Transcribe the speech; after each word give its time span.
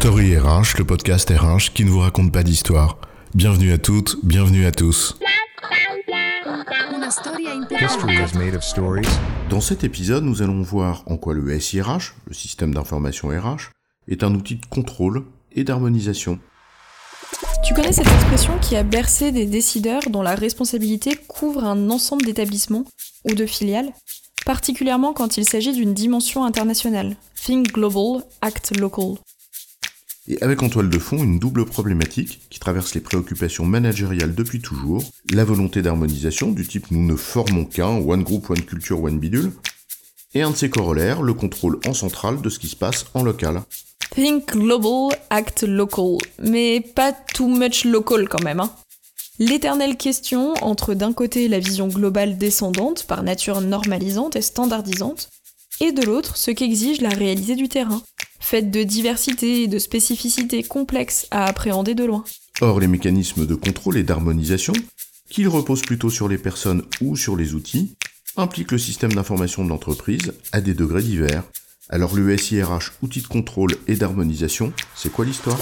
Story 0.00 0.36
RH, 0.36 0.76
le 0.78 0.84
podcast 0.84 1.30
RH 1.30 1.72
qui 1.72 1.84
ne 1.86 1.90
vous 1.90 2.00
raconte 2.00 2.30
pas 2.30 2.42
d'histoire. 2.42 2.98
Bienvenue 3.34 3.72
à 3.72 3.78
toutes, 3.78 4.18
bienvenue 4.22 4.66
à 4.66 4.70
tous. 4.70 5.18
History 7.80 8.14
is 8.16 8.36
made 8.36 8.54
of 8.54 8.62
stories? 8.62 9.08
Dans 9.48 9.62
cet 9.62 9.84
épisode, 9.84 10.22
nous 10.22 10.42
allons 10.42 10.60
voir 10.60 11.02
en 11.06 11.16
quoi 11.16 11.32
le 11.32 11.58
SIRH, 11.58 12.14
le 12.26 12.34
système 12.34 12.74
d'information 12.74 13.28
RH, 13.28 13.70
est 14.06 14.22
un 14.22 14.34
outil 14.34 14.56
de 14.56 14.66
contrôle 14.66 15.24
et 15.52 15.64
d'harmonisation. 15.64 16.38
Tu 17.64 17.72
connais 17.72 17.92
cette 17.92 18.06
expression 18.06 18.58
qui 18.60 18.76
a 18.76 18.82
bercé 18.82 19.32
des 19.32 19.46
décideurs 19.46 20.02
dont 20.10 20.22
la 20.22 20.34
responsabilité 20.34 21.18
couvre 21.26 21.64
un 21.64 21.88
ensemble 21.88 22.26
d'établissements 22.26 22.84
ou 23.24 23.34
de 23.34 23.46
filiales, 23.46 23.92
particulièrement 24.44 25.14
quand 25.14 25.38
il 25.38 25.48
s'agit 25.48 25.72
d'une 25.72 25.94
dimension 25.94 26.44
internationale. 26.44 27.16
Think 27.34 27.72
global, 27.72 28.22
act 28.42 28.78
local. 28.78 29.16
Et 30.28 30.42
avec 30.42 30.62
en 30.62 30.68
toile 30.68 30.90
de 30.90 30.98
fond 30.98 31.22
une 31.22 31.38
double 31.38 31.64
problématique 31.64 32.40
qui 32.50 32.58
traverse 32.58 32.94
les 32.94 33.00
préoccupations 33.00 33.64
managériales 33.64 34.34
depuis 34.34 34.60
toujours, 34.60 35.04
la 35.32 35.44
volonté 35.44 35.82
d'harmonisation 35.82 36.50
du 36.50 36.66
type 36.66 36.90
nous 36.90 37.04
ne 37.06 37.14
formons 37.14 37.64
qu'un, 37.64 37.96
one 37.98 38.24
group, 38.24 38.50
one 38.50 38.62
culture, 38.62 39.02
one 39.02 39.20
bidule, 39.20 39.52
et 40.34 40.42
un 40.42 40.50
de 40.50 40.56
ses 40.56 40.68
corollaires, 40.68 41.22
le 41.22 41.32
contrôle 41.32 41.78
en 41.86 41.94
centrale 41.94 42.40
de 42.42 42.48
ce 42.48 42.58
qui 42.58 42.68
se 42.68 42.76
passe 42.76 43.06
en 43.14 43.22
local. 43.22 43.62
Think 44.14 44.52
global, 44.52 45.16
act 45.30 45.62
local. 45.62 46.18
Mais 46.42 46.80
pas 46.80 47.12
too 47.12 47.48
much 47.48 47.84
local 47.84 48.28
quand 48.28 48.42
même. 48.42 48.60
Hein. 48.60 48.72
L'éternelle 49.38 49.96
question 49.96 50.54
entre 50.62 50.94
d'un 50.94 51.12
côté 51.12 51.46
la 51.46 51.58
vision 51.58 51.88
globale 51.88 52.36
descendante, 52.36 53.04
par 53.04 53.22
nature 53.22 53.60
normalisante 53.60 54.34
et 54.34 54.42
standardisante, 54.42 55.28
et 55.80 55.92
de 55.92 56.02
l'autre 56.02 56.36
ce 56.36 56.50
qu'exige 56.50 57.00
la 57.00 57.10
réalité 57.10 57.54
du 57.54 57.68
terrain, 57.68 58.02
faite 58.40 58.70
de 58.70 58.82
diversité 58.82 59.62
et 59.62 59.66
de 59.68 59.78
spécificités 59.78 60.62
complexes 60.62 61.26
à 61.30 61.44
appréhender 61.44 61.94
de 61.94 62.04
loin. 62.04 62.24
Or, 62.60 62.80
les 62.80 62.86
mécanismes 62.86 63.46
de 63.46 63.54
contrôle 63.54 63.98
et 63.98 64.02
d'harmonisation, 64.02 64.72
qu'ils 65.28 65.48
reposent 65.48 65.82
plutôt 65.82 66.10
sur 66.10 66.28
les 66.28 66.38
personnes 66.38 66.82
ou 67.00 67.16
sur 67.16 67.36
les 67.36 67.54
outils, 67.54 67.96
impliquent 68.36 68.72
le 68.72 68.78
système 68.78 69.12
d'information 69.12 69.64
de 69.64 69.68
l'entreprise 69.68 70.32
à 70.52 70.60
des 70.60 70.74
degrés 70.74 71.02
divers. 71.02 71.44
Alors 71.88 72.14
le 72.14 72.36
SIRH, 72.36 72.92
outil 73.02 73.22
de 73.22 73.26
contrôle 73.26 73.76
et 73.86 73.94
d'harmonisation, 73.94 74.72
c'est 74.94 75.12
quoi 75.12 75.24
l'histoire? 75.24 75.58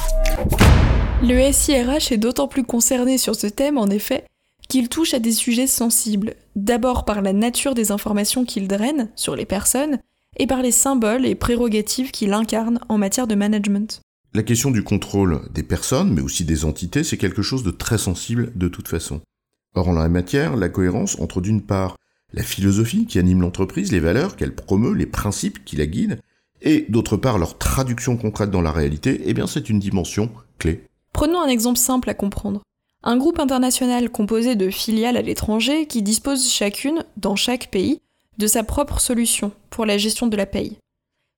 Le 1.22 1.52
SIRH 1.52 2.12
est 2.12 2.19
d'autant 2.19 2.48
plus 2.48 2.64
concerné 2.64 3.19
sur 3.19 3.36
ce 3.36 3.47
thème, 3.47 3.78
en 3.78 3.89
effet, 3.89 4.25
qu'il 4.69 4.89
touche 4.89 5.14
à 5.14 5.19
des 5.19 5.33
sujets 5.33 5.67
sensibles, 5.67 6.34
d'abord 6.56 7.05
par 7.05 7.22
la 7.22 7.33
nature 7.33 7.75
des 7.75 7.92
informations 7.92 8.45
qu'il 8.45 8.69
draine 8.69 9.11
sur 9.17 9.36
les 9.36 9.45
personnes, 9.45 9.98
et 10.36 10.46
par 10.46 10.62
les 10.62 10.70
symboles 10.70 11.27
et 11.27 11.34
prérogatives 11.34 12.10
qu'il 12.10 12.32
incarne 12.32 12.80
en 12.88 12.98
matière 12.98 13.27
de 13.27 13.34
management. 13.34 14.00
La 14.32 14.42
question 14.42 14.70
du 14.70 14.82
contrôle 14.82 15.42
des 15.52 15.62
personnes, 15.62 16.12
mais 16.12 16.20
aussi 16.20 16.44
des 16.44 16.64
entités, 16.64 17.04
c'est 17.04 17.16
quelque 17.16 17.42
chose 17.42 17.62
de 17.62 17.70
très 17.70 17.98
sensible 17.98 18.52
de 18.56 18.68
toute 18.68 18.88
façon. 18.88 19.20
Or, 19.74 19.88
en 19.88 19.92
la 19.92 20.08
matière, 20.08 20.56
la 20.56 20.68
cohérence 20.68 21.18
entre 21.20 21.40
d'une 21.40 21.62
part 21.62 21.96
la 22.32 22.42
philosophie 22.42 23.06
qui 23.06 23.18
anime 23.18 23.42
l'entreprise, 23.42 23.92
les 23.92 24.00
valeurs 24.00 24.36
qu'elle 24.36 24.55
promeut, 24.55 24.92
les 24.92 25.06
principes 25.06 25.64
qui 25.64 25.77
la 25.77 25.86
guident, 25.86 26.18
et 26.62 26.86
d'autre 26.88 27.16
part 27.16 27.38
leur 27.38 27.58
traduction 27.58 28.16
concrète 28.16 28.50
dans 28.50 28.62
la 28.62 28.72
réalité, 28.72 29.22
eh 29.24 29.34
bien 29.34 29.46
c'est 29.46 29.70
une 29.70 29.78
dimension 29.78 30.30
clé. 30.58 30.84
Prenons 31.12 31.40
un 31.40 31.48
exemple 31.48 31.78
simple 31.78 32.10
à 32.10 32.14
comprendre. 32.14 32.60
Un 33.05 33.18
groupe 33.18 33.38
international 33.38 34.10
composé 34.10 34.56
de 34.56 34.70
filiales 34.70 35.16
à 35.16 35.22
l'étranger 35.22 35.86
qui 35.86 36.02
disposent 36.02 36.50
chacune, 36.50 37.05
dans 37.16 37.36
chaque 37.36 37.70
pays, 37.70 38.00
de 38.38 38.46
sa 38.46 38.64
propre 38.64 39.00
solution 39.00 39.52
pour 39.70 39.86
la 39.86 39.98
gestion 39.98 40.27
de 40.27 40.36
la 40.36 40.46
paye. 40.46 40.78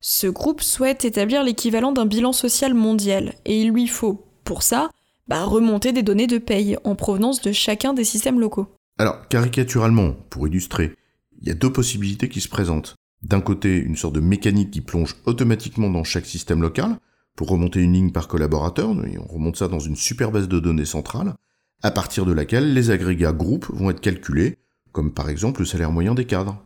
Ce 0.00 0.26
groupe 0.26 0.60
souhaite 0.60 1.04
établir 1.04 1.42
l'équivalent 1.42 1.92
d'un 1.92 2.06
bilan 2.06 2.32
social 2.32 2.74
mondial 2.74 3.34
et 3.44 3.60
il 3.60 3.70
lui 3.70 3.86
faut, 3.86 4.24
pour 4.44 4.62
ça, 4.62 4.90
bah, 5.28 5.44
remonter 5.44 5.92
des 5.92 6.02
données 6.02 6.26
de 6.26 6.38
paye 6.38 6.76
en 6.84 6.94
provenance 6.94 7.40
de 7.40 7.52
chacun 7.52 7.92
des 7.92 8.04
systèmes 8.04 8.40
locaux. 8.40 8.68
Alors, 8.98 9.26
caricaturalement, 9.28 10.12
pour 10.30 10.46
illustrer, 10.46 10.94
il 11.40 11.48
y 11.48 11.50
a 11.50 11.54
deux 11.54 11.72
possibilités 11.72 12.28
qui 12.28 12.40
se 12.40 12.48
présentent. 12.48 12.94
D'un 13.22 13.40
côté, 13.40 13.76
une 13.76 13.96
sorte 13.96 14.14
de 14.14 14.20
mécanique 14.20 14.70
qui 14.70 14.80
plonge 14.80 15.16
automatiquement 15.26 15.90
dans 15.90 16.04
chaque 16.04 16.26
système 16.26 16.62
local, 16.62 16.98
pour 17.34 17.48
remonter 17.48 17.80
une 17.80 17.92
ligne 17.92 18.12
par 18.12 18.28
collaborateur, 18.28 18.90
et 19.06 19.18
on 19.18 19.26
remonte 19.26 19.56
ça 19.56 19.68
dans 19.68 19.78
une 19.78 19.96
super 19.96 20.30
base 20.30 20.48
de 20.48 20.58
données 20.58 20.86
centrale, 20.86 21.34
à 21.82 21.90
partir 21.90 22.24
de 22.24 22.32
laquelle 22.32 22.72
les 22.72 22.90
agrégats 22.90 23.32
groupes 23.32 23.66
vont 23.68 23.90
être 23.90 24.00
calculés, 24.00 24.56
comme 24.92 25.12
par 25.12 25.28
exemple 25.28 25.60
le 25.60 25.66
salaire 25.66 25.92
moyen 25.92 26.14
des 26.14 26.24
cadres. 26.24 26.62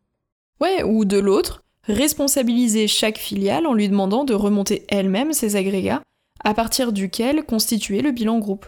Ouais, 0.61 0.83
ou 0.83 1.05
de 1.05 1.19
l'autre, 1.19 1.63
responsabiliser 1.85 2.87
chaque 2.87 3.19
filiale 3.19 3.67
en 3.67 3.75
lui 3.75 3.89
demandant 3.89 4.25
de 4.25 4.35
remonter 4.35 4.85
elle-même 4.89 5.33
ses 5.33 5.57
agrégats, 5.57 6.03
à 6.45 6.55
partir 6.55 6.93
duquel 6.93 7.45
constituer 7.45 8.03
le 8.03 8.13
bilan 8.13 8.39
groupe. 8.39 8.67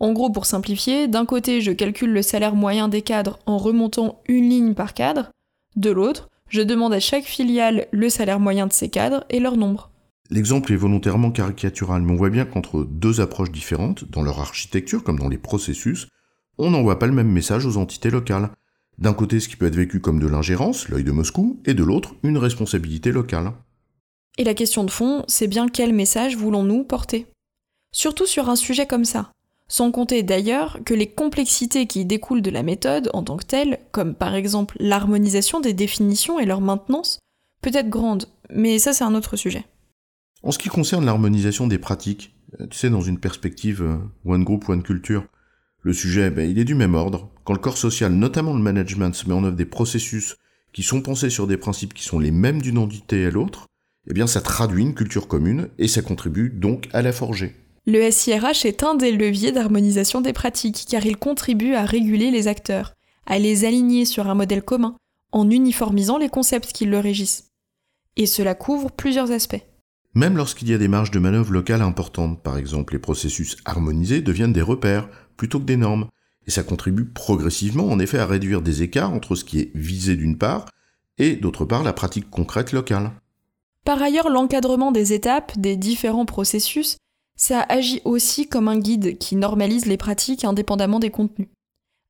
En 0.00 0.12
gros, 0.12 0.30
pour 0.30 0.46
simplifier, 0.46 1.08
d'un 1.08 1.26
côté, 1.26 1.60
je 1.60 1.72
calcule 1.72 2.12
le 2.12 2.22
salaire 2.22 2.54
moyen 2.54 2.88
des 2.88 3.02
cadres 3.02 3.38
en 3.46 3.58
remontant 3.58 4.20
une 4.28 4.48
ligne 4.48 4.74
par 4.74 4.94
cadre, 4.94 5.30
de 5.76 5.90
l'autre, 5.90 6.28
je 6.48 6.62
demande 6.62 6.92
à 6.92 7.00
chaque 7.00 7.24
filiale 7.24 7.86
le 7.92 8.08
salaire 8.08 8.40
moyen 8.40 8.66
de 8.66 8.72
ses 8.72 8.88
cadres 8.88 9.24
et 9.30 9.38
leur 9.38 9.56
nombre. 9.56 9.90
L'exemple 10.30 10.72
est 10.72 10.76
volontairement 10.76 11.30
caricatural, 11.30 12.02
mais 12.02 12.12
on 12.12 12.16
voit 12.16 12.30
bien 12.30 12.44
qu'entre 12.44 12.84
deux 12.84 13.20
approches 13.20 13.52
différentes, 13.52 14.04
dans 14.10 14.22
leur 14.22 14.40
architecture 14.40 15.04
comme 15.04 15.18
dans 15.18 15.28
les 15.28 15.38
processus, 15.38 16.08
on 16.58 16.70
n'envoie 16.70 16.98
pas 16.98 17.06
le 17.06 17.12
même 17.12 17.30
message 17.30 17.64
aux 17.64 17.76
entités 17.76 18.10
locales. 18.10 18.50
D'un 18.98 19.14
côté, 19.14 19.38
ce 19.38 19.48
qui 19.48 19.56
peut 19.56 19.66
être 19.66 19.76
vécu 19.76 20.00
comme 20.00 20.18
de 20.18 20.26
l'ingérence, 20.26 20.88
l'œil 20.88 21.04
de 21.04 21.12
Moscou, 21.12 21.60
et 21.64 21.74
de 21.74 21.84
l'autre, 21.84 22.16
une 22.24 22.38
responsabilité 22.38 23.12
locale. 23.12 23.52
Et 24.38 24.44
la 24.44 24.54
question 24.54 24.84
de 24.84 24.90
fond, 24.90 25.24
c'est 25.28 25.46
bien 25.46 25.68
quel 25.68 25.92
message 25.92 26.36
voulons-nous 26.36 26.84
porter? 26.84 27.26
Surtout 27.92 28.26
sur 28.26 28.48
un 28.48 28.56
sujet 28.56 28.86
comme 28.86 29.04
ça. 29.04 29.32
Sans 29.68 29.90
compter 29.92 30.22
d'ailleurs 30.22 30.78
que 30.84 30.94
les 30.94 31.10
complexités 31.10 31.86
qui 31.86 32.04
découlent 32.04 32.42
de 32.42 32.50
la 32.50 32.62
méthode 32.62 33.10
en 33.12 33.22
tant 33.22 33.36
que 33.36 33.44
telle, 33.44 33.78
comme 33.92 34.14
par 34.14 34.34
exemple 34.34 34.76
l'harmonisation 34.80 35.60
des 35.60 35.74
définitions 35.74 36.38
et 36.38 36.46
leur 36.46 36.60
maintenance, 36.60 37.18
peut 37.60 37.70
être 37.74 37.90
grande, 37.90 38.26
mais 38.50 38.78
ça 38.78 38.92
c'est 38.92 39.04
un 39.04 39.14
autre 39.14 39.36
sujet. 39.36 39.64
En 40.42 40.52
ce 40.52 40.58
qui 40.58 40.68
concerne 40.68 41.04
l'harmonisation 41.04 41.66
des 41.66 41.78
pratiques, 41.78 42.34
euh, 42.60 42.66
tu 42.68 42.78
sais, 42.78 42.90
dans 42.90 43.00
une 43.00 43.18
perspective 43.18 43.82
euh, 43.82 43.98
One 44.24 44.44
Group, 44.44 44.68
One 44.68 44.82
Culture, 44.82 45.24
le 45.88 45.94
sujet, 45.94 46.28
ben, 46.28 46.48
il 46.48 46.58
est 46.58 46.66
du 46.66 46.74
même 46.74 46.94
ordre. 46.94 47.30
Quand 47.44 47.54
le 47.54 47.58
corps 47.58 47.78
social, 47.78 48.12
notamment 48.12 48.52
le 48.52 48.60
management, 48.60 49.14
se 49.14 49.26
met 49.26 49.32
en 49.32 49.42
œuvre 49.42 49.56
des 49.56 49.64
processus 49.64 50.36
qui 50.74 50.82
sont 50.82 51.00
pensés 51.00 51.30
sur 51.30 51.46
des 51.46 51.56
principes 51.56 51.94
qui 51.94 52.04
sont 52.04 52.18
les 52.18 52.30
mêmes 52.30 52.60
d'une 52.60 52.76
entité 52.76 53.24
à 53.24 53.30
l'autre, 53.30 53.68
eh 54.06 54.12
bien 54.12 54.26
ça 54.26 54.42
traduit 54.42 54.82
une 54.82 54.94
culture 54.94 55.28
commune 55.28 55.68
et 55.78 55.88
ça 55.88 56.02
contribue 56.02 56.50
donc 56.50 56.88
à 56.92 57.00
la 57.00 57.12
forger. 57.12 57.56
Le 57.86 58.10
SIRH 58.10 58.66
est 58.66 58.82
un 58.82 58.96
des 58.96 59.12
leviers 59.12 59.50
d'harmonisation 59.50 60.20
des 60.20 60.34
pratiques 60.34 60.84
car 60.90 61.06
il 61.06 61.16
contribue 61.16 61.72
à 61.72 61.86
réguler 61.86 62.30
les 62.30 62.48
acteurs, 62.48 62.92
à 63.24 63.38
les 63.38 63.64
aligner 63.64 64.04
sur 64.04 64.28
un 64.28 64.34
modèle 64.34 64.62
commun, 64.62 64.94
en 65.32 65.48
uniformisant 65.48 66.18
les 66.18 66.28
concepts 66.28 66.72
qui 66.74 66.84
le 66.84 66.98
régissent. 66.98 67.48
Et 68.16 68.26
cela 68.26 68.54
couvre 68.54 68.90
plusieurs 68.90 69.30
aspects. 69.30 69.64
Même 70.12 70.36
lorsqu'il 70.36 70.68
y 70.68 70.74
a 70.74 70.78
des 70.78 70.88
marges 70.88 71.12
de 71.12 71.18
manœuvre 71.18 71.52
locales 71.52 71.80
importantes, 71.80 72.42
par 72.42 72.58
exemple, 72.58 72.92
les 72.92 72.98
processus 72.98 73.56
harmonisés 73.64 74.20
deviennent 74.20 74.52
des 74.52 74.60
repères 74.60 75.08
plutôt 75.38 75.58
que 75.58 75.64
des 75.64 75.78
normes. 75.78 76.08
Et 76.46 76.50
ça 76.50 76.62
contribue 76.62 77.06
progressivement 77.06 77.88
en 77.88 77.98
effet 77.98 78.18
à 78.18 78.26
réduire 78.26 78.60
des 78.60 78.82
écarts 78.82 79.12
entre 79.12 79.34
ce 79.34 79.44
qui 79.44 79.60
est 79.60 79.70
visé 79.74 80.16
d'une 80.16 80.36
part 80.36 80.66
et 81.16 81.36
d'autre 81.36 81.64
part 81.64 81.82
la 81.82 81.92
pratique 81.94 82.28
concrète 82.28 82.72
locale. 82.72 83.12
Par 83.84 84.02
ailleurs, 84.02 84.28
l'encadrement 84.28 84.92
des 84.92 85.12
étapes, 85.12 85.58
des 85.58 85.76
différents 85.76 86.26
processus, 86.26 86.98
ça 87.36 87.64
agit 87.68 88.02
aussi 88.04 88.48
comme 88.48 88.68
un 88.68 88.78
guide 88.78 89.18
qui 89.18 89.36
normalise 89.36 89.86
les 89.86 89.96
pratiques 89.96 90.44
indépendamment 90.44 90.98
des 90.98 91.10
contenus, 91.10 91.48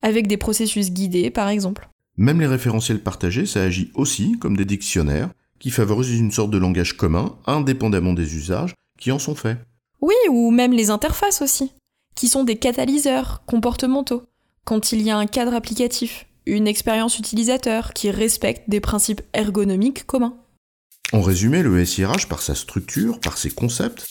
avec 0.03 0.27
des 0.27 0.37
processus 0.37 0.91
guidés 0.91 1.31
par 1.31 1.49
exemple. 1.49 1.89
Même 2.17 2.41
les 2.41 2.47
référentiels 2.47 3.01
partagés, 3.01 3.47
ça 3.47 3.63
agit 3.63 3.93
aussi 3.95 4.39
comme 4.39 4.57
des 4.57 4.65
dictionnaires 4.65 5.31
qui 5.59 5.71
favorisent 5.71 6.19
une 6.19 6.33
sorte 6.33 6.51
de 6.51 6.59
langage 6.59 6.97
commun, 6.97 7.37
indépendamment 7.47 8.13
des 8.13 8.37
usages 8.37 8.75
qui 8.99 9.13
en 9.13 9.19
sont 9.19 9.35
faits. 9.35 9.59
Oui, 10.01 10.15
ou 10.31 10.51
même 10.51 10.73
les 10.73 10.91
interfaces 10.91 11.43
aussi 11.43 11.73
qui 12.19 12.27
sont 12.27 12.43
des 12.43 12.57
catalyseurs 12.57 13.45
comportementaux, 13.47 14.25
quand 14.65 14.91
il 14.91 15.03
y 15.03 15.11
a 15.11 15.17
un 15.17 15.27
cadre 15.27 15.55
applicatif, 15.55 16.27
une 16.47 16.67
expérience 16.67 17.17
utilisateur 17.21 17.93
qui 17.93 18.11
respecte 18.11 18.69
des 18.69 18.81
principes 18.81 19.23
ergonomiques 19.35 20.05
communs. 20.05 20.37
En 21.13 21.23
résumé, 21.23 21.63
le 21.63 21.85
SIRH, 21.85 22.29
par 22.29 22.43
sa 22.43 22.57
structure, 22.57 23.21
par 23.21 23.39
ses 23.39 23.51
concepts, 23.51 24.05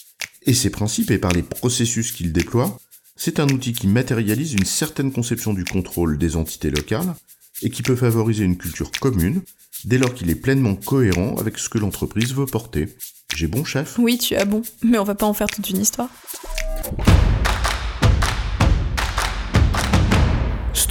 et 0.44 0.54
ses 0.54 0.69
principes 0.69 1.12
et 1.12 1.18
par 1.18 1.33
les 1.33 1.44
processus 1.44 2.13
qu'il 2.13 2.31
déploie, 2.31 2.80
c'est 3.18 3.42
un 3.42 3.50
outil 3.50 3.74
qui 3.74 3.88
matérialise 3.88 4.53
une 4.53 4.63
certaine 4.63 5.12
conception 5.12 5.53
du 5.53 5.65
contrôle 5.65 6.18
des 6.18 6.38
entités 6.38 6.69
locales 6.69 7.13
et 7.62 7.69
qui 7.69 7.83
peut 7.83 7.98
favoriser 7.98 8.45
une 8.45 8.57
culture 8.57 8.92
commune 9.01 9.42
dès 9.83 9.98
lors 9.98 10.13
qu'il 10.13 10.30
est 10.30 10.36
pleinement 10.36 10.75
cohérent 10.75 11.36
avec 11.36 11.57
ce 11.57 11.68
que 11.68 11.77
l'entreprise 11.77 12.33
veut 12.33 12.45
porter. 12.45 12.88
J'ai 13.36 13.48
bon 13.48 13.65
chef? 13.65 14.00
Oui, 14.00 14.18
tu 14.18 14.38
as 14.38 14.45
bon, 14.45 14.62
mais 14.81 14.98
on 14.98 15.03
va 15.03 15.15
pas 15.15 15.25
en 15.25 15.33
faire 15.33 15.48
toute 15.48 15.69
une 15.69 15.81
histoire. 15.81 16.10